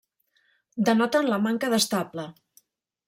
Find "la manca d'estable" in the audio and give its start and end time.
1.33-2.27